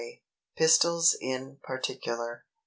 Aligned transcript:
PISTILS 0.55 1.15
IN 1.21 1.59
PARTICULAR. 1.61 2.45